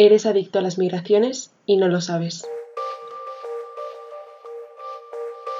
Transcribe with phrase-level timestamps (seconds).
[0.00, 2.46] Eres adicto a las migraciones y no lo sabes.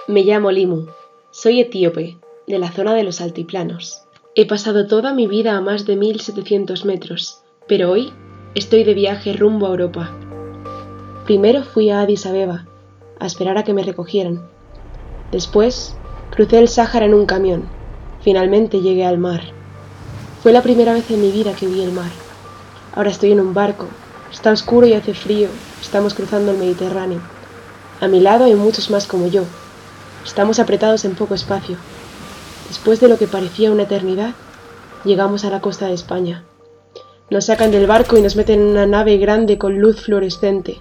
[0.06, 0.86] Me llamo Limu.
[1.32, 4.04] Soy etíope, de la zona de los altiplanos.
[4.36, 8.12] He pasado toda mi vida a más de 1700 metros, pero hoy
[8.54, 10.16] estoy de viaje rumbo a Europa.
[11.24, 12.64] Primero fui a Addis Abeba,
[13.18, 14.48] a esperar a que me recogieran.
[15.32, 15.96] Después
[16.30, 17.68] crucé el Sáhara en un camión.
[18.20, 19.42] Finalmente llegué al mar.
[20.44, 22.12] Fue la primera vez en mi vida que vi el mar.
[22.94, 23.88] Ahora estoy en un barco.
[24.32, 25.48] Está oscuro y hace frío.
[25.80, 27.20] Estamos cruzando el Mediterráneo.
[28.00, 29.44] A mi lado hay muchos más como yo.
[30.24, 31.76] Estamos apretados en poco espacio.
[32.68, 34.34] Después de lo que parecía una eternidad,
[35.04, 36.44] llegamos a la costa de España.
[37.30, 40.80] Nos sacan del barco y nos meten en una nave grande con luz fluorescente.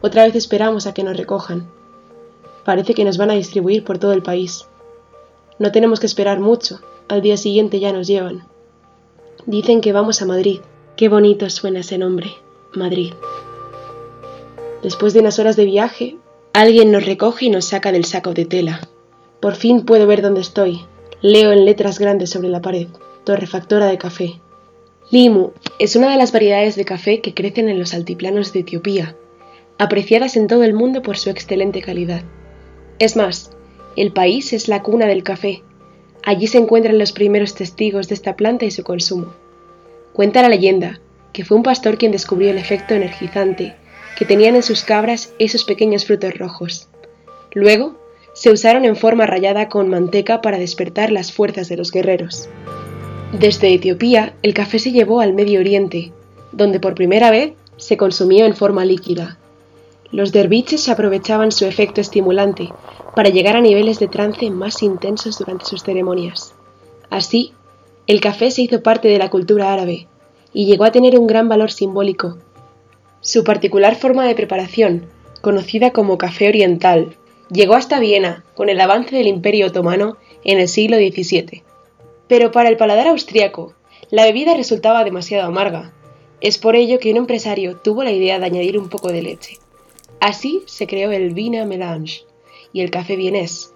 [0.00, 1.68] Otra vez esperamos a que nos recojan.
[2.64, 4.66] Parece que nos van a distribuir por todo el país.
[5.58, 6.80] No tenemos que esperar mucho.
[7.08, 8.46] Al día siguiente ya nos llevan.
[9.46, 10.60] Dicen que vamos a Madrid.
[10.96, 12.34] Qué bonito suena ese nombre,
[12.74, 13.12] Madrid.
[14.82, 16.16] Después de unas horas de viaje,
[16.52, 18.88] alguien nos recoge y nos saca del saco de tela.
[19.40, 20.80] Por fin puedo ver dónde estoy.
[21.20, 22.86] Leo en letras grandes sobre la pared.
[23.24, 24.40] Torrefactora de café.
[25.10, 29.16] Limu es una de las variedades de café que crecen en los altiplanos de Etiopía,
[29.78, 32.22] apreciadas en todo el mundo por su excelente calidad.
[32.98, 33.50] Es más,
[33.96, 35.62] el país es la cuna del café.
[36.22, 39.34] Allí se encuentran los primeros testigos de esta planta y su consumo.
[40.12, 41.00] Cuenta la leyenda
[41.32, 43.74] que fue un pastor quien descubrió el efecto energizante
[44.16, 46.88] que tenían en sus cabras esos pequeños frutos rojos.
[47.54, 47.98] Luego,
[48.34, 52.48] se usaron en forma rallada con manteca para despertar las fuerzas de los guerreros.
[53.32, 56.12] Desde Etiopía, el café se llevó al Medio Oriente,
[56.52, 59.38] donde por primera vez se consumió en forma líquida.
[60.12, 62.68] Los derviches aprovechaban su efecto estimulante
[63.14, 66.54] para llegar a niveles de trance más intensos durante sus ceremonias.
[67.08, 67.52] Así,
[68.06, 70.08] el café se hizo parte de la cultura árabe
[70.52, 72.38] y llegó a tener un gran valor simbólico.
[73.20, 75.06] Su particular forma de preparación,
[75.40, 77.16] conocida como café oriental,
[77.50, 81.62] llegó hasta Viena con el avance del Imperio otomano en el siglo XVII.
[82.28, 83.74] Pero para el paladar austriaco,
[84.10, 85.92] la bebida resultaba demasiado amarga.
[86.40, 89.58] Es por ello que un empresario tuvo la idea de añadir un poco de leche.
[90.20, 92.24] Así se creó el Vina Melange
[92.72, 93.72] y el café vienés.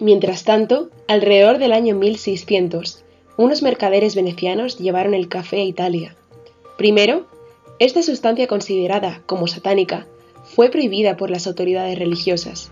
[0.00, 3.04] Mientras tanto, alrededor del año 1600,
[3.36, 6.16] unos mercaderes venecianos llevaron el café a Italia.
[6.76, 7.26] Primero,
[7.78, 10.06] esta sustancia considerada como satánica
[10.44, 12.70] fue prohibida por las autoridades religiosas.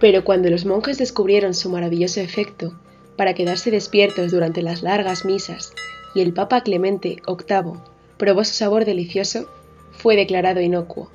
[0.00, 2.74] Pero cuando los monjes descubrieron su maravilloso efecto
[3.16, 5.72] para quedarse despiertos durante las largas misas
[6.14, 7.78] y el Papa Clemente VIII
[8.16, 9.48] probó su sabor delicioso,
[9.92, 11.10] fue declarado inocuo.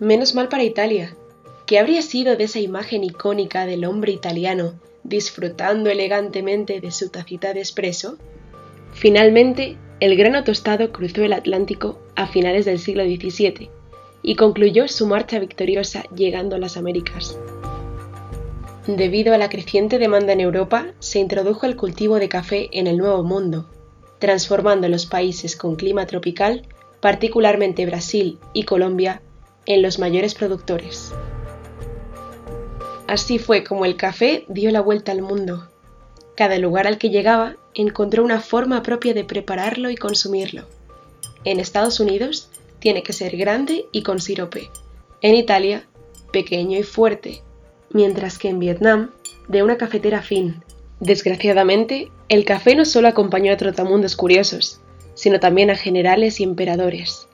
[0.00, 1.16] Menos mal para Italia.
[1.66, 7.54] ¿Qué habría sido de esa imagen icónica del hombre italiano disfrutando elegantemente de su tacita
[7.54, 8.18] de espresso?
[8.92, 13.68] Finalmente, el grano tostado cruzó el Atlántico a finales del siglo XVII
[14.22, 17.36] y concluyó su marcha victoriosa llegando a las Américas.
[18.86, 22.96] Debido a la creciente demanda en Europa, se introdujo el cultivo de café en el
[22.96, 23.68] Nuevo Mundo,
[24.20, 26.62] transformando los países con clima tropical,
[27.00, 29.20] particularmente Brasil y Colombia,
[29.66, 31.12] en los mayores productores.
[33.06, 35.68] Así fue como el café dio la vuelta al mundo.
[36.34, 40.66] Cada lugar al que llegaba encontró una forma propia de prepararlo y consumirlo.
[41.44, 42.50] En Estados Unidos
[42.80, 44.70] tiene que ser grande y con sirope.
[45.22, 45.86] En Italia,
[46.32, 47.42] pequeño y fuerte.
[47.90, 49.12] Mientras que en Vietnam,
[49.46, 50.64] de una cafetera fin.
[50.98, 54.80] Desgraciadamente, el café no solo acompañó a trotamundos curiosos,
[55.14, 57.28] sino también a generales y emperadores.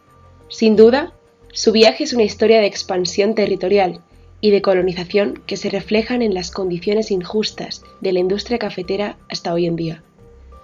[0.49, 1.15] Sin duda,
[1.53, 4.03] su viaje es una historia de expansión territorial
[4.43, 9.55] y de colonización que se reflejan en las condiciones injustas de la industria cafetera hasta
[9.55, 10.03] hoy en día.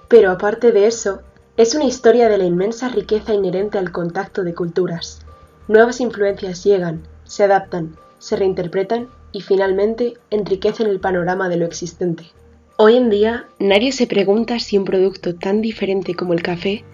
[0.09, 1.23] Pero aparte de eso,
[1.57, 5.21] es una historia de la inmensa riqueza inherente al contacto de culturas.
[5.69, 12.25] Nuevas influencias llegan, se adaptan, se reinterpretan y finalmente enriquecen el panorama de lo existente.
[12.77, 16.85] Hoy en día nadie se pregunta si un producto tan diferente como el café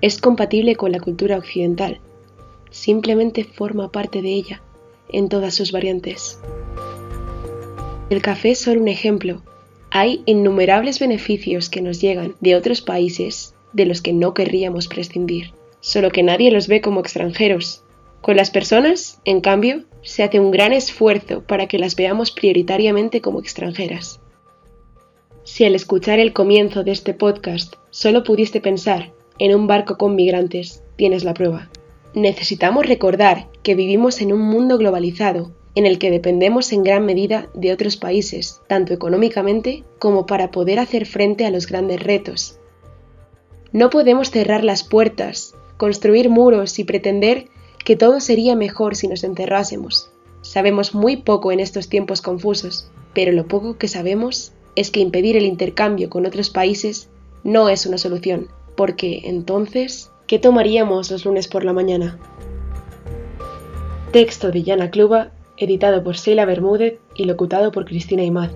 [0.00, 2.00] es compatible con la cultura occidental
[2.70, 4.62] simplemente forma parte de ella,
[5.12, 6.38] en todas sus variantes.
[8.10, 9.42] El café es solo un ejemplo.
[9.90, 15.52] Hay innumerables beneficios que nos llegan de otros países de los que no querríamos prescindir,
[15.80, 17.84] solo que nadie los ve como extranjeros.
[18.20, 23.20] Con las personas, en cambio, se hace un gran esfuerzo para que las veamos prioritariamente
[23.20, 24.20] como extranjeras.
[25.44, 30.14] Si al escuchar el comienzo de este podcast solo pudiste pensar en un barco con
[30.14, 31.70] migrantes, tienes la prueba.
[32.14, 37.48] Necesitamos recordar que vivimos en un mundo globalizado, en el que dependemos en gran medida
[37.54, 42.58] de otros países, tanto económicamente como para poder hacer frente a los grandes retos.
[43.72, 47.46] No podemos cerrar las puertas, construir muros y pretender
[47.84, 50.10] que todo sería mejor si nos encerrásemos.
[50.42, 55.36] Sabemos muy poco en estos tiempos confusos, pero lo poco que sabemos es que impedir
[55.36, 57.08] el intercambio con otros países
[57.44, 62.16] no es una solución, porque entonces, ¿qué tomaríamos los lunes por la mañana?
[64.12, 68.52] Texto de Yana Kluba, editado por Sheila Bermúdez y locutado por Cristina Imaz.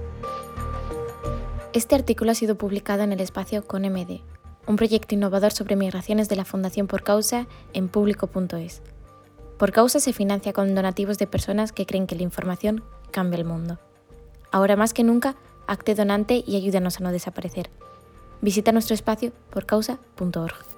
[1.73, 4.21] Este artículo ha sido publicado en el espacio con MD,
[4.69, 8.81] un proyecto innovador sobre migraciones de la Fundación Por Causa en público.es.
[9.59, 13.47] Por Causa se financia con donativos de personas que creen que la información cambia el
[13.47, 13.81] mundo.
[14.53, 15.35] Ahora más que nunca,
[15.67, 17.69] acte donante y ayúdanos a no desaparecer.
[18.43, 20.74] Visita nuestro espacio porcausa.org.